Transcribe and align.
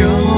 영 0.00 0.31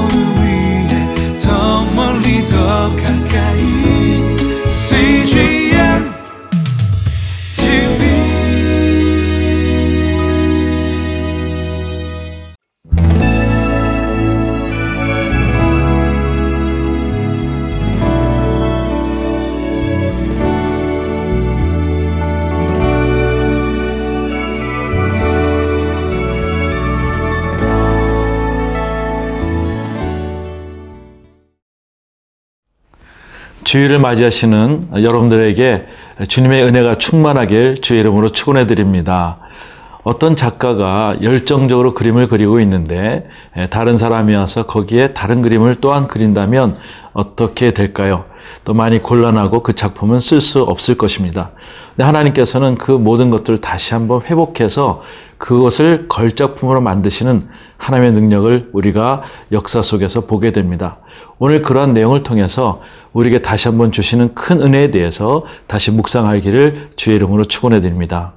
주일을 33.65 33.97
맞이하시는 33.99 34.89
여러분들에게 34.93 35.87
주님의 36.29 36.63
은혜가 36.63 36.99
충만하길 36.99 37.81
주의 37.81 37.99
이름으로 37.99 38.29
축원해 38.29 38.67
드립니다. 38.67 39.39
어떤 40.03 40.35
작가가 40.35 41.17
열정적으로 41.23 41.95
그림을 41.95 42.27
그리고 42.27 42.59
있는데 42.59 43.27
다른 43.71 43.97
사람이 43.97 44.35
와서 44.35 44.67
거기에 44.67 45.13
다른 45.13 45.41
그림을 45.41 45.77
또한 45.81 46.07
그린다면 46.07 46.77
어떻게 47.13 47.71
될까요? 47.71 48.25
또 48.65 48.75
많이 48.75 48.99
곤란하고 49.01 49.63
그 49.63 49.73
작품은 49.73 50.19
쓸 50.19 50.41
수 50.41 50.61
없을 50.61 50.95
것입니다. 50.95 51.49
하나님께서는 51.97 52.75
그 52.75 52.91
모든 52.91 53.31
것들을 53.31 53.61
다시 53.61 53.95
한번 53.95 54.21
회복해서 54.21 55.01
그것을 55.39 56.07
걸작품으로 56.07 56.81
만드시는 56.81 57.49
하나님의 57.77 58.11
능력을 58.11 58.69
우리가 58.73 59.23
역사 59.51 59.81
속에서 59.81 60.21
보게 60.21 60.51
됩니다. 60.51 60.99
오늘 61.37 61.61
그러한 61.61 61.93
내용을 61.93 62.23
통해서 62.23 62.81
우리에게 63.13 63.41
다시 63.41 63.67
한번 63.67 63.91
주시는 63.91 64.35
큰 64.35 64.61
은혜에 64.61 64.91
대해서 64.91 65.43
다시 65.67 65.91
묵상하기를 65.91 66.91
주의 66.95 67.17
이름으로 67.17 67.45
축원해 67.45 67.81
드립니다. 67.81 68.33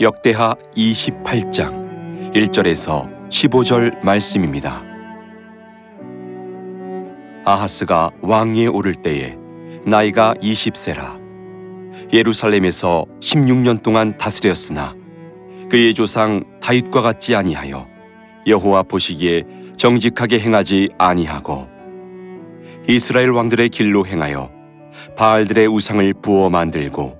역대하 0.00 0.56
28장 0.76 2.32
1절에서 2.32 3.28
15절 3.28 4.04
말씀입니다. 4.04 4.82
아하스가 7.44 8.10
왕위에 8.20 8.66
오를 8.66 8.94
때에 8.94 9.36
나이가 9.86 10.34
20세라 10.42 11.23
예루살렘에서 12.14 13.04
16년 13.20 13.82
동안 13.82 14.16
다스렸으나 14.16 14.94
그의 15.68 15.94
조상 15.94 16.44
다윗과 16.60 17.02
같지 17.02 17.34
아니하여 17.34 17.88
여호와 18.46 18.84
보시기에 18.84 19.42
정직하게 19.76 20.38
행하지 20.38 20.90
아니하고 20.96 21.66
이스라엘 22.88 23.30
왕들의 23.30 23.68
길로 23.70 24.06
행하여 24.06 24.48
바알들의 25.16 25.66
우상을 25.66 26.14
부어 26.22 26.50
만들고 26.50 27.18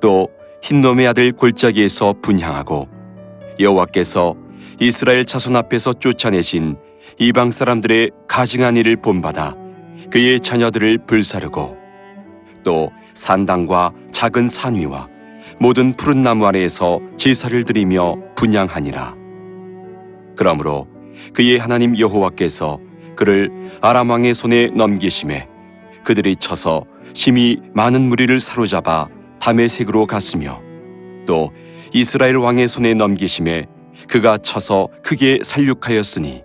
또 0.00 0.28
흰놈의 0.62 1.08
아들 1.08 1.32
골짜기에서 1.32 2.14
분향하고 2.22 2.88
여호와께서 3.60 4.34
이스라엘 4.80 5.26
자손 5.26 5.54
앞에서 5.54 5.92
쫓아내신 5.92 6.76
이방 7.18 7.50
사람들의 7.50 8.10
가증한 8.26 8.78
일을 8.78 8.96
본받아 8.96 9.54
그의 10.10 10.40
자녀들을 10.40 10.98
불사르고 11.06 11.81
또 12.64 12.90
산당과 13.14 13.92
작은 14.12 14.48
산 14.48 14.74
위와 14.74 15.08
모든 15.58 15.92
푸른 15.96 16.22
나무 16.22 16.46
아래에서 16.46 17.00
제사를 17.16 17.62
드리며 17.64 18.16
분양하니라. 18.36 19.14
그러므로 20.36 20.88
그의 21.32 21.58
하나님 21.58 21.98
여호와께서 21.98 22.80
그를 23.16 23.50
아람 23.80 24.10
왕의 24.10 24.34
손에 24.34 24.68
넘기심에 24.68 25.48
그들이 26.04 26.36
쳐서 26.36 26.84
심히 27.12 27.58
많은 27.74 28.08
무리를 28.08 28.40
사로잡아 28.40 29.08
다메색으로 29.38 30.06
갔으며 30.06 30.60
또 31.26 31.52
이스라엘 31.92 32.36
왕의 32.36 32.68
손에 32.68 32.94
넘기심에 32.94 33.66
그가 34.08 34.38
쳐서 34.38 34.88
크게 35.02 35.40
살육하였으니 35.42 36.42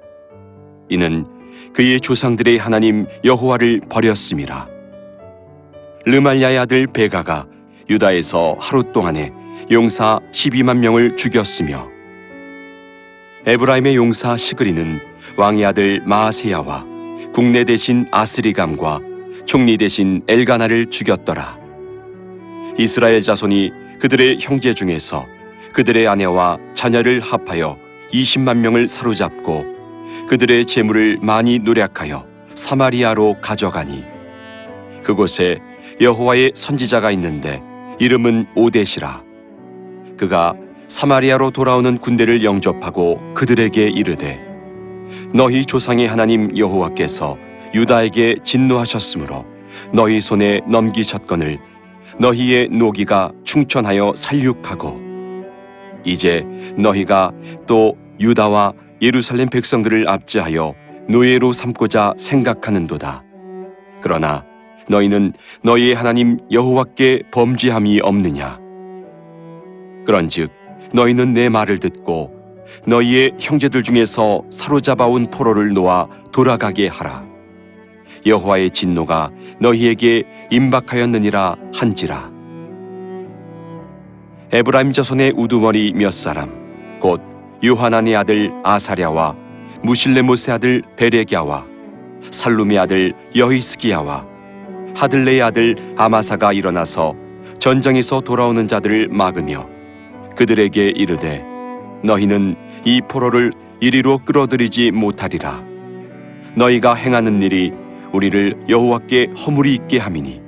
이는 0.89 1.25
그의 1.73 1.99
조상들의 1.99 2.57
하나님 2.57 3.05
여호와를 3.23 3.81
버렸음이라. 3.89 4.76
르말야의 6.07 6.57
아들 6.57 6.87
베가가 6.87 7.47
유다에서 7.89 8.55
하루 8.61 8.93
동안에 8.93 9.33
용사 9.69 10.21
12만 10.31 10.77
명을 10.77 11.17
죽였으며 11.17 11.89
에브라임의 13.45 13.97
용사 13.97 14.37
시그리는 14.37 15.01
왕의 15.35 15.65
아들 15.65 16.01
마아세야와 16.05 16.85
국내 17.33 17.65
대신 17.65 18.07
아스리감과 18.09 19.01
총리 19.45 19.75
대신 19.75 20.21
엘가나를 20.29 20.85
죽였더라. 20.85 21.57
이스라엘 22.77 23.21
자손이 23.21 23.73
그들의 23.99 24.37
형제 24.39 24.73
중에서 24.73 25.25
그들의 25.73 26.07
아내와 26.07 26.57
자녀를 26.73 27.19
합하여 27.19 27.77
20만 28.13 28.59
명을 28.59 28.87
사로잡고 28.87 29.65
그들의 30.29 30.67
재물을 30.67 31.17
많이 31.21 31.59
노략하여 31.59 32.25
사마리아로 32.55 33.41
가져가니 33.41 34.05
그곳에 35.03 35.59
여호와의 35.99 36.51
선지자가 36.55 37.11
있는데 37.11 37.61
이름은 37.99 38.47
오데시라 38.55 39.23
그가 40.17 40.53
사마리아로 40.87 41.51
돌아오는 41.51 41.97
군대를 41.97 42.43
영접하고 42.43 43.33
그들에게 43.33 43.89
이르되 43.89 44.39
너희 45.33 45.65
조상의 45.65 46.07
하나님 46.07 46.55
여호와께서 46.57 47.37
유다에게 47.73 48.37
진노하셨으므로 48.43 49.45
너희 49.91 50.21
손에 50.21 50.61
넘기셨거늘 50.67 51.59
너희의 52.19 52.69
노기가 52.69 53.31
충천하여 53.43 54.13
살육하고 54.15 55.07
이제 56.03 56.45
너희가 56.77 57.31
또 57.67 57.97
유다와 58.19 58.73
예루살렘 59.01 59.49
백성들을 59.49 60.07
압제하여 60.07 60.73
노예로 61.09 61.53
삼고자 61.53 62.13
생각하는도다. 62.17 63.23
그러나 64.01 64.46
너희는 64.89 65.33
너희의 65.63 65.93
하나님 65.93 66.39
여호와께 66.51 67.23
범죄함이 67.31 67.99
없느냐? 68.01 68.59
그런즉 70.05 70.51
너희는 70.93 71.33
내 71.33 71.49
말을 71.49 71.79
듣고 71.79 72.33
너희의 72.85 73.33
형제들 73.39 73.83
중에서 73.83 74.43
사로잡아온 74.49 75.29
포로를 75.29 75.73
놓아 75.73 76.07
돌아가게 76.31 76.87
하라. 76.87 77.25
여호와의 78.25 78.71
진노가 78.71 79.31
너희에게 79.59 80.23
임박하였느니라 80.51 81.55
한지라. 81.73 82.31
에브라임 84.51 84.93
자손의 84.93 85.33
우두머리 85.35 85.91
몇 85.93 86.11
사람 86.13 86.99
곧 87.01 87.21
요하난의 87.63 88.15
아들 88.15 88.51
아사랴와 88.63 89.35
무실레못의 89.83 90.53
아들 90.53 90.83
베레갸와 90.95 91.65
살룸의 92.31 92.79
아들 92.79 93.13
여히스기야와 93.35 94.36
하들레의 94.97 95.41
아들 95.43 95.75
아마사가 95.95 96.53
일어나서 96.53 97.15
전장에서 97.59 98.21
돌아오는 98.21 98.67
자들을 98.67 99.09
막으며 99.09 99.67
그들에게 100.35 100.89
이르되 100.89 101.45
너희는 102.03 102.55
이 102.83 103.01
포로를 103.07 103.51
이리로 103.79 104.19
끌어들이지 104.25 104.91
못하리라. 104.91 105.63
너희가 106.55 106.95
행하는 106.95 107.41
일이 107.43 107.73
우리를 108.11 108.55
여호와께 108.67 109.33
허물이 109.37 109.73
있게 109.75 109.99
함이니 109.99 110.41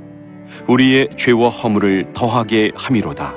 우리의 0.68 1.10
죄와 1.16 1.50
허물을 1.50 2.14
더하게 2.14 2.72
함이로다. 2.76 3.36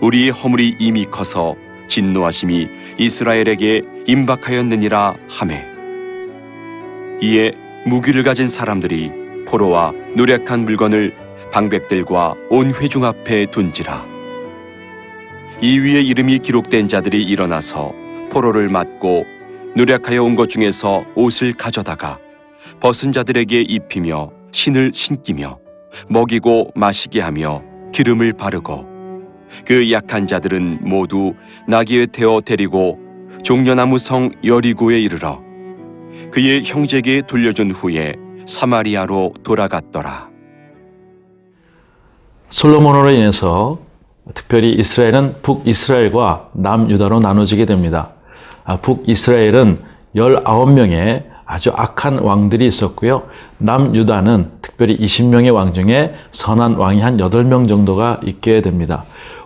우리의 0.00 0.30
허물이 0.30 0.76
이미 0.80 1.04
커서 1.04 1.54
진노하심이 1.86 2.68
이스라엘에게 2.98 3.82
임박하였느니라 4.06 5.14
하매. 5.28 5.64
이에 7.22 7.52
무기를 7.86 8.24
가진 8.24 8.48
사람들이 8.48 9.25
포로와 9.46 9.92
노력한 10.14 10.64
물건을 10.64 11.14
방백들과 11.52 12.34
온 12.50 12.72
회중 12.74 13.04
앞에 13.04 13.46
둔지라. 13.46 14.04
이 15.62 15.78
위에 15.78 16.02
이름이 16.02 16.40
기록된 16.40 16.88
자들이 16.88 17.22
일어나서 17.22 17.94
포로를 18.30 18.68
맞고 18.68 19.24
노력하여 19.74 20.22
온 20.22 20.36
것 20.36 20.50
중에서 20.50 21.04
옷을 21.14 21.52
가져다가 21.52 22.18
벗은 22.80 23.12
자들에게 23.12 23.62
입히며 23.62 24.30
신을 24.52 24.92
신기며 24.94 25.58
먹이고 26.08 26.72
마시게 26.74 27.20
하며 27.20 27.62
기름을 27.92 28.34
바르고 28.34 28.86
그 29.64 29.90
약한 29.92 30.26
자들은 30.26 30.80
모두 30.82 31.34
나귀에 31.68 32.06
태워 32.06 32.40
데리고 32.40 32.98
종려나무 33.42 33.98
성 33.98 34.30
여리고에 34.44 35.00
이르러 35.00 35.40
그의 36.30 36.64
형제에게 36.64 37.22
돌려준 37.26 37.70
후에 37.70 38.14
사마리아로 38.46 39.34
돌아갔더라. 39.42 40.28
솔로몬으로 42.48 43.10
인해서 43.10 43.78
특별히 44.34 44.70
이스라엘은 44.70 45.42
북이스라엘과 45.42 46.50
남유다로 46.54 47.20
나눠지게 47.20 47.66
됩니다. 47.66 48.10
아, 48.64 48.76
북이스라엘은 48.78 49.80
19명의 50.14 51.24
아주 51.44 51.72
악한 51.74 52.20
왕들이 52.20 52.66
있었고요. 52.66 53.24
남유다는 53.58 54.50
특별히 54.62 54.98
20명의 54.98 55.54
왕 55.54 55.74
중에 55.74 56.14
선한 56.32 56.74
왕이 56.74 57.00
한 57.00 57.18
8명 57.18 57.68
정도가 57.68 58.20
있게 58.24 58.62
됩니다. 58.62 59.04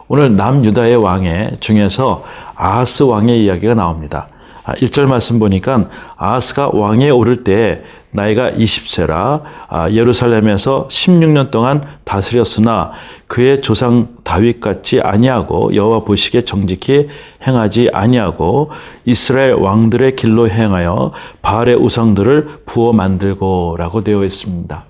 오늘 0.08 0.34
남유다의 0.36 0.96
왕의 0.96 1.58
중에서 1.60 2.24
아하스 2.54 3.04
왕의 3.04 3.44
이야기가 3.44 3.74
나옵니다. 3.74 4.28
1절 4.64 5.04
아, 5.04 5.08
말씀 5.08 5.38
보니까 5.38 5.88
아하스가 6.16 6.70
왕에 6.72 7.10
오를 7.10 7.44
때 7.44 7.82
나이가 8.12 8.50
20세라 8.50 9.42
아, 9.68 9.90
예루살렘에서 9.90 10.88
16년 10.88 11.50
동안 11.50 11.82
다스렸으나 12.04 12.92
그의 13.28 13.62
조상 13.62 14.08
다윗 14.24 14.60
같이 14.60 15.00
아니하고 15.00 15.74
여호와 15.74 16.00
보시기에 16.00 16.42
정직히 16.42 17.08
행하지 17.46 17.90
아니하고 17.92 18.72
이스라엘 19.04 19.54
왕들의 19.54 20.16
길로 20.16 20.48
행하여 20.48 21.12
바알의 21.42 21.76
우상들을 21.76 22.62
부어 22.66 22.92
만들고라고 22.92 24.02
되어 24.02 24.24
있습니다. 24.24 24.84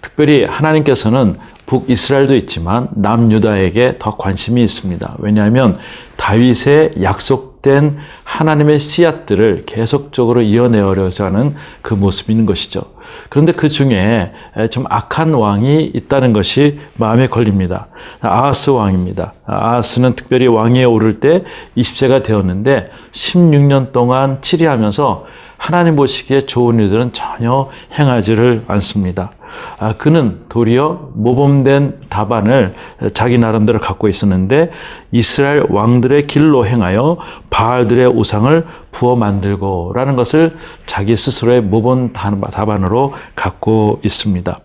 특별히 0.00 0.44
하나님께서는 0.44 1.38
북이스라엘도 1.66 2.36
있지만 2.36 2.88
남유다에게 2.94 3.96
더 3.98 4.16
관심이 4.16 4.62
있습니다. 4.62 5.16
왜냐하면 5.18 5.78
다윗의 6.16 6.92
약속 7.02 7.53
된 7.64 7.96
하나님의 8.24 8.78
씨앗들을 8.78 9.64
계속적으로 9.64 10.42
이어내려자 10.42 11.24
하는 11.24 11.54
그 11.80 11.94
있는 12.30 12.44
것이죠. 12.44 12.82
그런데 13.30 13.52
그 13.52 13.70
중에 13.70 14.32
좀 14.70 14.84
악한 14.88 15.32
왕이 15.32 15.92
있다는 15.94 16.34
것이 16.34 16.78
마음에 16.96 17.26
걸립니다. 17.26 17.88
아하스 18.20 18.70
왕입니다. 18.70 19.32
아하스는 19.46 20.14
특별히 20.14 20.46
왕위에 20.46 20.84
오를 20.84 21.20
때 21.20 21.42
20세가 21.76 22.22
되었는데 22.22 22.90
16년 23.12 23.92
동안 23.92 24.42
치리하면서 24.42 25.26
하나님 25.64 25.96
보시기에 25.96 26.42
좋은 26.42 26.78
일들은 26.78 27.14
전혀 27.14 27.70
행하지를 27.98 28.64
않습니다. 28.68 29.30
아, 29.78 29.94
그는 29.94 30.40
도리어 30.50 31.12
모범된 31.14 32.00
답안을 32.10 32.74
자기 33.14 33.38
나름대로 33.38 33.80
갖고 33.80 34.08
있었는데 34.08 34.72
이스라엘 35.10 35.64
왕들의 35.70 36.26
길로 36.26 36.66
행하여 36.66 37.16
바알들의 37.48 38.08
우상을 38.08 38.66
부어 38.92 39.16
만들고라는 39.16 40.16
것을 40.16 40.54
자기 40.84 41.16
스스로의 41.16 41.62
모범 41.62 42.12
답안으로 42.12 43.14
갖고 43.34 44.00
있습니다. 44.04 44.60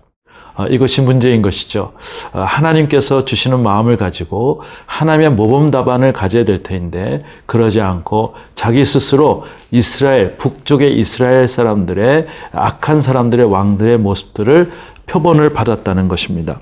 아, 0.60 0.68
이것이 0.68 1.02
문제인 1.02 1.42
것이죠. 1.42 1.94
아, 2.34 2.42
하나님께서 2.42 3.24
주시는 3.24 3.64
마음을 3.64 3.96
가지고 3.96 4.62
하나님의 4.88 5.32
모범 5.32 5.72
답안을 5.72 6.12
가져야 6.12 6.44
될 6.44 6.64
터인데 6.64 7.24
그러지 7.46 7.80
않고 7.80 8.36
자기 8.56 8.84
스스로 8.84 9.46
이스라엘 9.72 10.36
북쪽의 10.36 11.00
이스라엘 11.00 11.48
사람들의 11.48 12.28
악한 12.52 13.00
사람들의 13.00 13.46
왕들의 13.46 14.00
모습들을 14.00 14.70
표본을 15.06 15.54
받았다는 15.54 16.10
것입니다. 16.10 16.60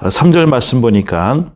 3절 0.00 0.42
아, 0.42 0.46
말씀 0.46 0.80
보니까 0.80 1.52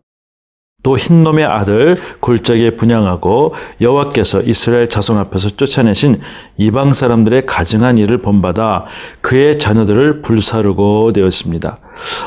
또 0.84 0.98
흰놈의 0.98 1.46
아들 1.46 1.96
골짜기에 2.20 2.76
분양하고 2.76 3.54
여호와께서 3.80 4.42
이스라엘 4.42 4.88
자손 4.88 5.18
앞에서 5.18 5.48
쫓아내신 5.50 6.20
이방 6.58 6.92
사람들의 6.92 7.46
가증한 7.46 7.96
일을 7.98 8.18
본받아 8.18 8.84
그의 9.22 9.58
자녀들을 9.58 10.20
불사르고 10.20 11.12
되었습니다. 11.12 11.78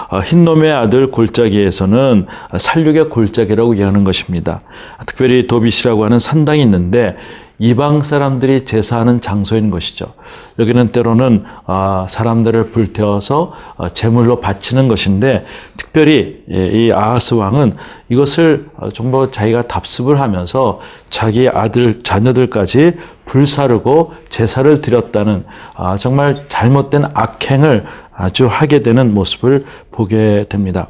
아, 0.10 0.20
흰놈의 0.20 0.72
아들 0.74 1.12
골짜기에서는 1.12 2.26
살육의 2.58 3.10
골짜기라고 3.10 3.74
얘기하는 3.76 4.04
것입니다. 4.04 4.62
특별히 5.06 5.46
도빗이라고 5.46 6.04
하는 6.04 6.18
산당이 6.18 6.62
있는데 6.64 7.16
이방 7.60 8.04
사람들이 8.04 8.66
제사하는 8.66 9.20
장소인 9.20 9.72
것이죠. 9.72 10.14
여기는 10.60 10.90
때로는 10.90 11.44
아, 11.66 12.06
사람들을 12.10 12.72
불태워서 12.72 13.54
어, 13.78 13.90
제물로 13.90 14.40
바치는 14.40 14.88
것인데 14.88 15.46
특별히 15.76 16.44
예, 16.52 16.68
이 16.68 16.92
아하스 16.92 17.34
왕은 17.34 17.76
이것을 18.10 18.70
어, 18.78 18.90
자기가 19.32 19.64
답습을 19.64 20.22
하면서 20.22 20.80
자기 21.10 21.50
아들 21.50 22.04
자녀들까지 22.04 22.94
불사르고 23.26 24.14
제사를 24.30 24.82
드렸다는 24.82 25.46
아, 25.76 25.98
정말 25.98 26.46
잘못된 26.50 27.06
악행을 27.14 27.86
아주 28.14 28.48
하게 28.48 28.84
되는 28.84 29.14
모습을 29.14 29.66
보게 29.92 30.46
됩니다. 30.48 30.90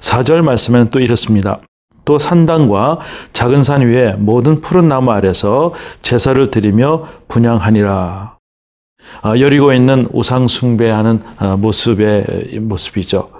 4절 0.00 0.42
말씀에는 0.42 0.90
또 0.90 1.00
이렇습니다. 1.00 1.58
또 2.06 2.18
산당과 2.18 3.00
작은 3.34 3.62
산 3.62 3.82
위에 3.82 4.14
모든 4.16 4.62
푸른 4.62 4.88
나무 4.88 5.10
아래서 5.10 5.74
제사를 6.00 6.50
드리며 6.50 7.08
분양하니라. 7.28 8.36
아, 9.22 9.38
여리고 9.38 9.72
있는 9.72 10.08
우상 10.12 10.46
숭배하는 10.46 11.22
아, 11.38 11.56
모습의 11.56 12.60
모습이죠. 12.60 13.30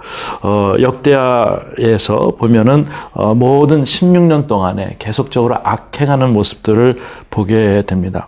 어, 0.43 0.73
역대하에서 0.79 2.33
보면은 2.37 2.87
어, 3.13 3.33
모든 3.33 3.83
16년 3.83 4.47
동안에 4.47 4.97
계속적으로 4.99 5.55
악행하는 5.63 6.33
모습들을 6.33 6.99
보게 7.29 7.83
됩니다. 7.87 8.27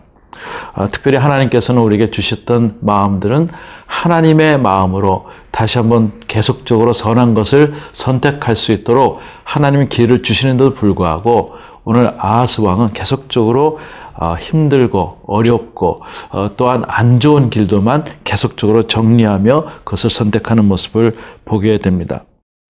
아, 0.74 0.88
특별히 0.88 1.18
하나님께서는 1.18 1.82
우리에게 1.82 2.12
주셨던 2.12 2.78
마음들은 2.80 3.50
하나님의 3.86 4.60
마음으로 4.60 5.26
다시 5.52 5.78
한번 5.80 6.14
계속적으로 6.28 6.94
선한 6.94 7.34
것을 7.34 7.74
선택할 7.92 8.56
수 8.56 8.72
있도록 8.72 9.20
하나님의 9.50 9.90
기회를 9.90 10.22
주시는데도 10.22 10.76
불구하고 10.76 11.56
오늘 11.84 12.14
아하스 12.20 12.62
왕은 12.62 12.94
계속적으로 12.94 13.80
어, 14.16 14.36
힘들고 14.36 15.22
어렵고 15.26 16.02
어, 16.30 16.52
또한 16.56 16.84
안 16.88 17.20
좋은 17.20 17.50
길도만 17.50 18.06
계속적으로 18.24 18.86
정리하며 18.86 19.66
그것을 19.86 20.10
선택하는 20.10 20.66
모습을 20.66 21.18
보게 21.46 21.78
됩니다. 21.80 22.26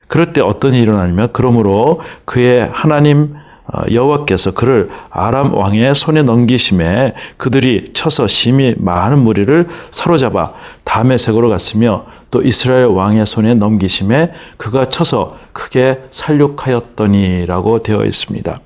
그럴 0.08 0.32
때 0.32 0.42
어떤 0.42 0.74
일이 0.74 0.84
일어나냐면 0.84 1.30
그러므로 1.34 2.02
그의 2.26 2.70
하나님 2.72 3.36
어, 3.66 3.82
여호와께서 3.92 4.52
그를 4.52 4.90
아람 5.10 5.54
왕의 5.54 5.96
손에 5.96 6.22
넘기심에 6.22 7.14
그들이 7.38 7.92
쳐서 7.94 8.28
심히 8.28 8.76
많은 8.78 9.20
무리를 9.20 9.68
사로잡아 9.92 10.54
다메색으로 10.86 11.50
갔으며 11.50 12.06
또 12.32 12.42
이스라엘 12.42 12.86
왕의 12.86 13.26
손에 13.26 13.54
넘기심에 13.56 14.32
그가 14.58 14.86
쳐서 14.86 15.38
크게 15.54 16.04
살육하였더니라고 16.12 17.84
되어 17.84 18.06
있습니다. 18.06 18.60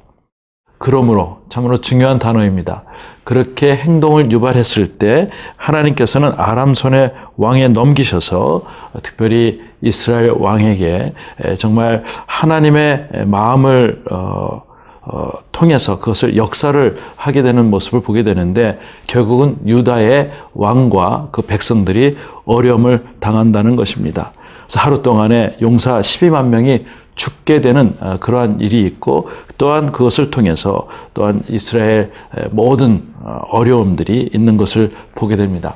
그러므로 0.78 1.44
참으로 1.48 1.78
중요한 1.78 2.20
단어입니다. 2.20 2.84
그렇게 3.24 3.74
행동을 3.74 4.30
유발했을 4.32 4.98
때 4.98 5.30
하나님께서는 5.56 6.34
아람 6.36 6.74
손에 6.74 7.14
왕에 7.38 7.70
넘기셔서 7.70 8.64
특별히 9.02 9.62
이스라엘 9.82 10.32
왕에게 10.32 11.14
정말 11.58 12.04
하나님의 12.26 13.08
마음을 13.28 14.04
어, 14.12 14.64
어, 15.06 15.30
통해서 15.52 16.00
그것을 16.00 16.38
역사를 16.38 16.98
하게 17.16 17.42
되는 17.42 17.70
모습을 17.70 18.02
보게 18.02 18.24
되는데 18.24 18.80
결국은 19.08 19.58
유다의 19.66 20.32
왕과 20.54 21.30
그 21.32 21.42
백성들이 21.42 22.18
어려움을 22.46 23.04
당한다는 23.20 23.76
것입니다. 23.76 24.32
그래서 24.66 24.80
하루 24.80 25.02
동안에 25.02 25.58
용사 25.62 26.00
12만 26.00 26.48
명이 26.48 26.86
죽게 27.16 27.62
되는 27.62 27.96
어, 28.00 28.18
그러한 28.20 28.60
일이 28.62 28.86
있고 28.86 29.30
또한 29.58 29.92
그것을 29.92 30.32
통해서 30.32 30.88
또한 31.14 31.44
이스라엘 31.50 32.12
모든 32.52 33.04
어, 33.22 33.42
어려움들이 33.50 34.30
있는 34.34 34.58
것을 34.58 34.92
보게 35.16 35.36
됩니다. 35.36 35.76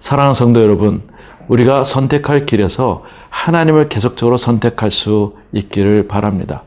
사랑하는 0.00 0.34
성도 0.34 0.62
여러분, 0.62 1.02
우리가 1.48 1.82
선택할 1.82 2.46
길에서 2.46 3.02
하나님을 3.38 3.88
계속적으로 3.88 4.36
선택할 4.36 4.90
수 4.90 5.34
있기를 5.52 6.08
바랍니다. 6.08 6.64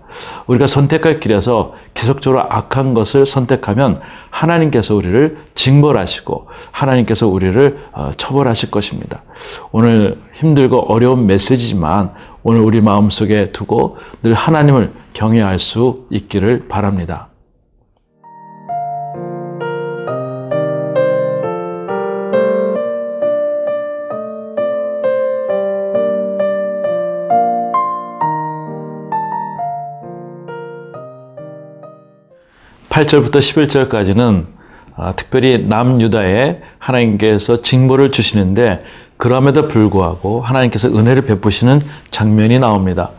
우리가 0.47 0.67
선택할 0.67 1.19
길에서 1.19 1.75
계속적으로 1.93 2.41
악한 2.41 2.93
것을 2.93 3.25
선택하면 3.25 3.99
하나님께서 4.29 4.95
우리를 4.95 5.37
징벌하시고 5.55 6.47
하나님께서 6.71 7.27
우리를 7.27 7.77
어, 7.91 8.11
처벌하실 8.15 8.71
것입니다. 8.71 9.23
오늘 9.71 10.17
힘들고 10.33 10.91
어려운 10.91 11.27
메시지지만 11.27 12.13
오늘 12.43 12.61
우리 12.61 12.79
마음속에 12.79 13.51
두고 13.51 13.97
늘 14.23 14.33
하나님을 14.33 14.93
경외할 15.13 15.59
수 15.59 16.05
있기를 16.09 16.67
바랍니다. 16.69 17.30
8절부터 33.01 33.39
11절까지는 33.39 34.45
아, 34.95 35.13
특별히 35.15 35.65
남유다에 35.65 36.61
하나님께서 36.77 37.61
징벌을 37.61 38.11
주시는데 38.11 38.83
그럼에도 39.21 39.67
불구하고 39.67 40.41
하나님께서 40.41 40.87
은혜를 40.87 41.25
베푸시는 41.25 41.83
장면이 42.09 42.57
나옵니다. 42.57 43.11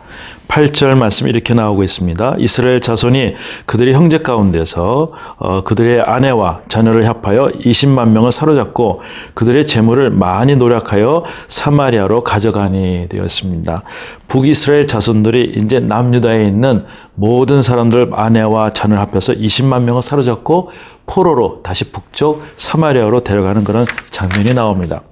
8절 0.49 0.97
말씀 0.97 1.29
이렇게 1.29 1.53
나오고 1.53 1.81
있습니다. 1.81 2.35
이스라엘 2.39 2.81
자손이 2.81 3.35
그들의 3.65 3.93
형제 3.93 4.17
가운데서 4.17 5.13
어, 5.37 5.63
그들의 5.63 6.01
아내와 6.01 6.63
자녀를 6.67 7.07
합하여 7.07 7.53
20만 7.55 8.09
명을 8.09 8.33
사로잡고 8.33 9.01
그들의 9.33 9.65
재물을 9.65 10.09
많이 10.09 10.57
노력하여 10.57 11.23
사마리아로 11.47 12.25
가져가니 12.25 13.07
되었습니다. 13.07 13.83
북이스라엘 14.27 14.87
자손들이 14.87 15.53
이제 15.55 15.79
남유다에 15.79 16.45
있는 16.45 16.83
모든 17.15 17.61
사람들 17.61 18.09
아내와 18.11 18.73
자녀를 18.73 19.01
합해서 19.01 19.31
20만 19.31 19.83
명을 19.83 20.01
사로잡고 20.01 20.71
포로로 21.05 21.61
다시 21.63 21.93
북쪽 21.93 22.43
사마리아로 22.57 23.21
데려가는 23.21 23.63
그런 23.63 23.85
장면이 24.11 24.53
나옵니다. 24.53 25.03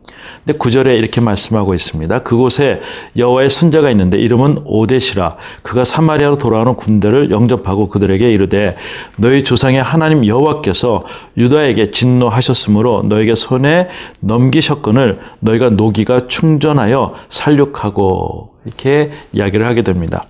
근데 0.44 0.58
구절에 0.58 0.96
이렇게 0.96 1.22
말씀하고 1.22 1.76
있습니다. 1.76 2.24
그곳에 2.24 2.82
여호와의 3.16 3.50
선자가 3.50 3.92
있는데 3.92 4.18
이름은 4.18 4.64
오데시라. 4.66 5.38
그가 5.62 5.84
사마리아로 5.84 6.38
돌아오는 6.38 6.76
군대를 6.76 7.30
영접하고 7.30 7.90
그들에게 7.90 8.28
이르되 8.32 8.76
너희 9.18 9.44
조상의 9.44 9.84
하나님 9.84 10.26
여호와께서 10.26 11.06
유다에게 11.38 11.92
진노하셨으므로 11.92 13.04
너에게 13.04 13.36
손에 13.36 13.90
넘기셨건을 14.20 15.20
너희가 15.40 15.70
노기가 15.70 16.28
충전하여 16.28 17.14
살육하고 17.30 18.56
이렇게 18.66 19.12
이야기를 19.34 19.66
하게 19.66 19.84
됩니다. 19.84 20.26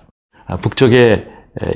아, 0.46 0.56
북쪽에 0.56 1.26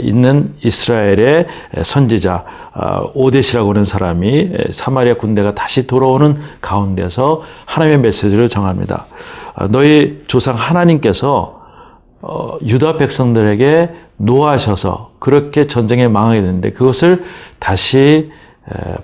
있는 0.01 0.55
이스라엘의 0.63 1.47
선지자 1.83 2.33
아, 2.35 2.66
오데시라고 3.15 3.71
하는 3.71 3.85
사람이 3.85 4.51
사마리아 4.71 5.15
군대가 5.15 5.55
다시 5.55 5.87
돌아오는 5.87 6.37
가운데서 6.61 7.43
하나님의 7.65 8.01
메시지를 8.01 8.49
정합니다. 8.49 9.07
아, 9.55 9.67
너희 9.69 10.23
조상 10.27 10.55
하나님께서 10.55 11.63
어, 12.21 12.59
유다 12.67 12.97
백성들에게 12.99 13.91
노하셔서 14.19 15.13
그렇게 15.19 15.67
전쟁에 15.67 16.09
망하게 16.09 16.41
되는데 16.41 16.73
그것을 16.73 17.25
다시 17.59 18.31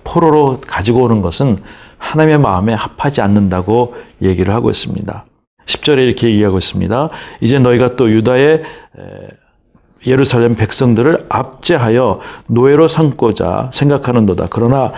포로로 0.04 0.60
가지고 0.66 1.04
오는 1.04 1.22
것은 1.22 1.62
하나님의 1.98 2.38
마음에 2.38 2.74
합하지 2.74 3.20
않는다고 3.20 3.94
얘기를 4.22 4.52
하고 4.52 4.70
있습니다. 4.70 5.24
10절에 5.66 5.98
이렇게 5.98 6.28
얘기하고 6.28 6.58
있습니다. 6.58 7.10
이제 7.40 7.58
너희가 7.58 7.96
또 7.96 8.10
유다의 8.10 8.62
예루살렘 10.06 10.54
백성들을 10.56 11.26
압제하여 11.28 12.20
노예로 12.48 12.88
삼고자 12.88 13.70
생각하는도다. 13.72 14.48
그러나 14.50 14.92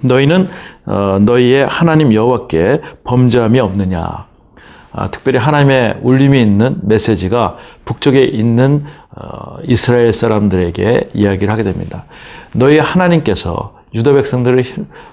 너희는 0.00 0.48
어, 0.86 1.18
너희의 1.20 1.66
하나님 1.66 2.12
여호와께 2.12 2.80
범죄함이 3.04 3.58
없느냐. 3.60 4.26
아, 4.92 5.10
특별히 5.10 5.38
하나님의 5.38 5.98
울림이 6.02 6.40
있는 6.40 6.78
메시지가 6.82 7.58
북쪽에 7.84 8.24
있는 8.24 8.84
어, 9.14 9.58
이스라엘 9.64 10.12
사람들에게 10.12 11.10
이야기를 11.12 11.52
하게 11.52 11.64
됩니다. 11.64 12.04
너희 12.54 12.78
하나님께서 12.78 13.74
유다 13.94 14.12
백성들을 14.14 14.64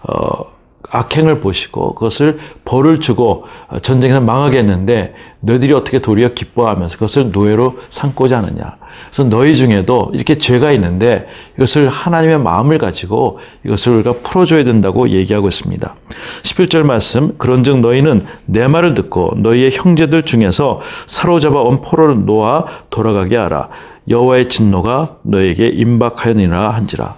어, 0.04 0.53
악행을 0.94 1.40
보시고 1.40 1.96
그것을 1.96 2.40
벌을 2.66 3.00
주고 3.00 3.46
전쟁에서 3.82 4.22
망하게 4.22 4.60
했는데 4.60 5.16
너희들이 5.40 5.74
어떻게 5.74 5.98
도리어 5.98 6.36
기뻐하면서 6.36 6.98
그것을 6.98 7.32
노예로 7.32 7.80
삼고자 7.90 8.38
하느냐. 8.38 8.76
그래서 9.08 9.24
너희 9.24 9.56
중에도 9.56 10.12
이렇게 10.14 10.38
죄가 10.38 10.72
있는데 10.74 11.28
이것을 11.58 11.90
하나님의 11.90 12.40
마음을 12.40 12.78
가지고 12.78 13.40
이것을 13.66 13.94
우리가 13.96 14.14
풀어줘야 14.22 14.64
된다고 14.64 15.10
얘기하고 15.10 15.48
있습니다. 15.48 15.96
11절 16.44 16.84
말씀 16.84 17.36
그런즉 17.40 17.80
너희는 17.80 18.24
내 18.46 18.68
말을 18.68 18.94
듣고 18.94 19.34
너희의 19.38 19.72
형제들 19.72 20.24
중에서 20.24 20.82
사로잡아 21.08 21.60
온 21.60 21.82
포로를 21.82 22.26
놓아 22.26 22.66
돌아가게 22.92 23.36
하라. 23.36 23.70
여호와의 24.08 24.48
진노가 24.48 25.18
너에게 25.24 25.70
임박하였니라 25.70 26.70
한지라. 26.70 27.16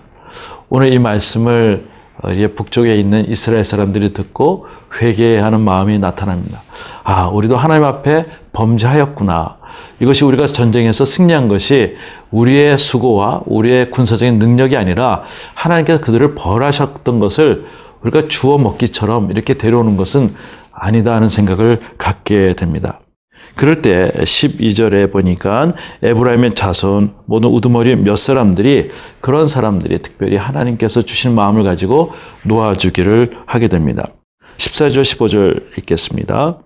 오늘 0.69 0.93
이 0.93 0.99
말씀을 0.99 1.94
북쪽에 2.55 2.95
있는 2.95 3.29
이스라엘 3.29 3.63
사람들이 3.63 4.13
듣고 4.13 4.67
회개하는 5.01 5.61
마음이 5.61 5.99
나타납니다. 5.99 6.59
아, 7.03 7.27
우리도 7.27 7.57
하나님 7.57 7.83
앞에 7.83 8.25
범죄하였구나. 8.53 9.57
이것이 9.99 10.25
우리가 10.25 10.45
전쟁에서 10.47 11.05
승리한 11.05 11.47
것이 11.47 11.95
우리의 12.31 12.77
수고와 12.77 13.41
우리의 13.45 13.91
군사적인 13.91 14.39
능력이 14.39 14.75
아니라 14.77 15.23
하나님께서 15.53 16.01
그들을 16.01 16.35
벌하셨던 16.35 17.19
것을 17.19 17.65
우리가 18.01 18.27
주워 18.27 18.57
먹기처럼 18.57 19.31
이렇게 19.31 19.55
데려오는 19.55 19.97
것은 19.97 20.35
아니다 20.71 21.15
하는 21.15 21.27
생각을 21.27 21.79
갖게 21.97 22.53
됩니다. 22.53 22.99
그럴 23.55 23.81
때 23.81 24.11
12절에 24.15 25.11
보니까 25.11 25.73
에브라임의 26.01 26.55
자손 26.55 27.13
모든 27.25 27.49
우두머리 27.49 27.95
몇 27.95 28.15
사람들이 28.15 28.91
그런 29.21 29.45
사람들이 29.45 30.01
특별히 30.01 30.37
하나님께서 30.37 31.03
주신 31.03 31.35
마음을 31.35 31.63
가지고 31.63 32.13
놓아주기를 32.43 33.37
하게 33.45 33.67
됩니다. 33.67 34.07
14절 34.57 35.01
15절 35.01 35.77
읽겠습니다. 35.77 36.59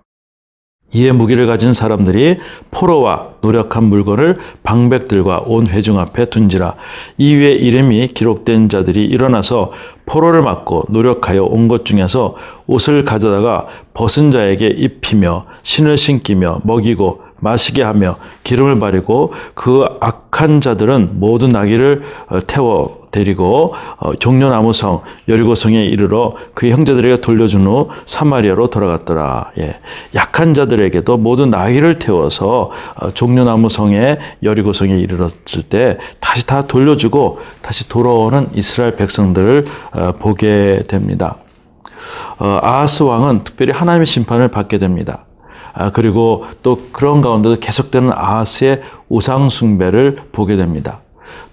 이에 0.92 1.12
무기를 1.12 1.46
가진 1.46 1.72
사람들이 1.72 2.38
포로와 2.70 3.28
노력한 3.42 3.84
물건을 3.84 4.38
방백들과 4.62 5.42
온 5.46 5.66
회중 5.68 5.98
앞에 5.98 6.26
둔지라. 6.26 6.74
이 7.18 7.34
위에 7.34 7.52
이름이 7.52 8.08
기록된 8.08 8.68
자들이 8.68 9.04
일어나서 9.06 9.72
포로를 10.06 10.42
맞고 10.42 10.86
노력하여 10.88 11.44
온 11.44 11.68
것 11.68 11.84
중에서 11.84 12.34
옷을 12.66 13.04
가져다가 13.04 13.66
벗은 13.94 14.32
자에게 14.32 14.66
입히며 14.66 15.46
신을 15.62 15.96
신기며 15.96 16.62
먹이고 16.64 17.20
마시게 17.40 17.82
하며 17.82 18.16
기름을 18.44 18.78
바르고 18.78 19.32
그 19.54 19.84
악한 20.00 20.60
자들은 20.60 21.10
모든 21.14 21.48
나귀를 21.50 22.02
어, 22.28 22.38
태워 22.46 23.00
데리고 23.10 23.74
어, 23.96 24.14
종려나무성 24.14 25.02
여리고성에 25.28 25.84
이르러 25.84 26.36
그의 26.54 26.72
형제들에게 26.72 27.16
돌려준 27.16 27.66
후 27.66 27.90
사마리아로 28.06 28.70
돌아갔더라. 28.70 29.52
예. 29.58 29.80
약한 30.14 30.54
자들에게도 30.54 31.16
모든 31.16 31.50
나귀를 31.50 31.98
태워서 31.98 32.70
어, 32.94 33.10
종려나무성에 33.12 34.18
여리고성에 34.42 34.94
이르렀을 34.94 35.62
때 35.68 35.98
다시 36.20 36.46
다 36.46 36.66
돌려주고 36.66 37.40
다시 37.62 37.88
돌아오는 37.88 38.50
이스라엘 38.54 38.96
백성들을 38.96 39.66
보게 40.20 40.84
됩니다. 40.86 41.36
아하스 42.38 43.02
왕은 43.02 43.44
특별히 43.44 43.72
하나님의 43.72 44.06
심판을 44.06 44.48
받게 44.48 44.78
됩니다. 44.78 45.24
아, 45.80 45.90
그리고 45.90 46.44
또 46.62 46.78
그런 46.92 47.22
가운데도 47.22 47.60
계속되는 47.60 48.12
아하스의 48.12 48.82
우상 49.08 49.48
숭배를 49.48 50.20
보게 50.30 50.56
됩니다. 50.56 51.00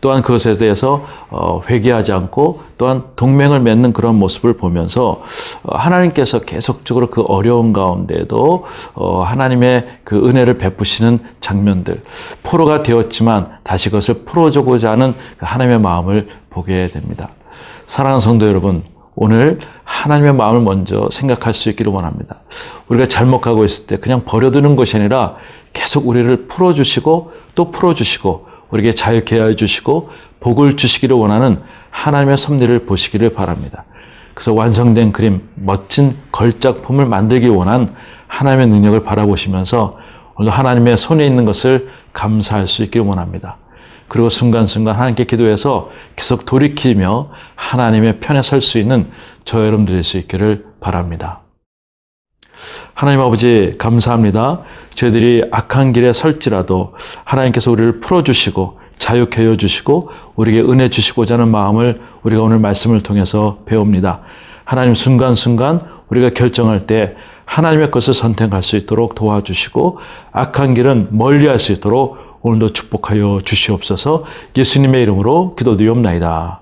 또한 0.02 0.22
그것에 0.22 0.54
대해서 0.54 1.06
어, 1.30 1.62
회개하지 1.70 2.12
않고 2.12 2.62
또한 2.78 3.04
동맹을 3.16 3.62
맺는 3.62 3.94
그런 3.94 4.16
모습을 4.16 4.58
보면서 4.58 5.24
어, 5.64 5.78
하나님께서 5.78 6.40
계속적으로 6.42 7.10
그 7.10 7.22
어려운 7.22 7.72
가운데도 7.72 8.66
어, 8.96 9.22
하나님의 9.24 10.00
그 10.04 10.28
은혜를 10.28 10.58
베푸시는 10.58 11.20
장면들 11.40 12.04
포로가 12.44 12.84
되었지만 12.84 13.60
다시 13.64 13.90
그것을 13.90 14.26
풀어주고자 14.26 14.92
하는 14.92 15.14
그 15.38 15.46
하나님의 15.46 15.80
마음을 15.80 16.28
보게 16.50 16.88
됩니다. 16.88 17.30
사랑하는 17.86 18.20
성도 18.20 18.48
여러분, 18.48 18.84
오늘 19.16 19.60
하나님의 20.04 20.34
마음을 20.34 20.62
먼저 20.62 21.10
생각할 21.12 21.54
수 21.54 21.70
있기를 21.70 21.92
원합니다. 21.92 22.38
우리가 22.88 23.08
잘못 23.08 23.42
가고 23.42 23.66
있을 23.66 23.88
때 23.88 23.98
그냥 23.98 24.24
버려두는 24.26 24.76
것이 24.76 24.96
아니라 24.98 25.36
계속 25.74 26.08
우리를 26.08 26.48
풀어주시고 26.48 27.32
또 27.56 27.72
풀어주시고 27.72 28.48
우리에게 28.70 28.92
자유케 28.92 29.42
해주시고 29.42 30.10
복을 30.40 30.78
주시기를 30.78 31.16
원하는 31.16 31.62
하나님의 31.90 32.38
섭리를 32.38 32.86
보시기를 32.86 33.34
바랍니다. 33.34 33.86
그래서 34.36 34.54
완성된 34.54 35.14
그림, 35.14 35.42
멋진 35.56 36.16
걸작품을 36.32 37.08
만들기 37.08 37.48
원한 37.48 37.96
하나님의 38.28 38.68
능력을 38.68 39.04
바라보시면서 39.04 39.98
오늘 40.36 40.52
하나님의 40.52 40.96
손에 40.96 41.26
있는 41.26 41.46
것을 41.46 41.90
감사할 42.14 42.68
수 42.68 42.84
있기를 42.84 43.06
원합니다. 43.08 43.58
그리고 44.08 44.30
순간순간 44.30 44.96
하나님께 44.96 45.24
기도해서 45.24 45.90
계속 46.16 46.46
돌이키며 46.46 47.30
하나님의 47.58 48.20
편에 48.20 48.42
설 48.42 48.62
수 48.62 48.78
있는 48.80 49.06
저 49.44 49.66
여러분 49.66 49.86
들일 49.86 50.04
수 50.04 50.18
있기를 50.18 50.66
바랍니다. 50.80 51.42
하나님 52.94 53.20
아버지 53.20 53.76
감사합니다. 53.78 54.62
저희들이 54.96 55.50
악한 55.52 55.94
길에 55.94 56.14
설지라도 56.14 56.96
하나님께서 57.24 57.72
우리를 57.72 58.00
풀어주시고 58.00 58.80
자유케 58.98 59.48
해 59.48 59.58
주시고 59.58 60.10
우리에게 60.36 60.62
은혜 60.62 60.90
주시고자 60.90 61.36
하는 61.36 61.50
마음을 61.50 62.02
우리가 62.24 62.42
오늘 62.42 62.60
말씀을 62.60 63.04
통해서 63.04 63.60
배웁니다. 63.66 64.22
하나님 64.64 64.96
순간순간 64.96 65.82
우리가 66.10 66.32
결정할 66.32 66.88
때 66.88 67.16
하나님의 67.46 67.92
것을 67.92 68.14
선택할 68.14 68.64
수 68.64 68.76
있도록 68.76 69.16
도와주시고 69.16 70.00
악한 70.32 70.74
길은 70.74 71.10
멀리할 71.12 71.60
수 71.60 71.72
있도록 71.74 72.18
오늘도 72.42 72.74
축복하여 72.74 73.42
주시옵소서 73.46 74.26
예수님의 74.56 75.04
이름으로 75.04 75.56
기도드리옵나이다. 75.56 76.62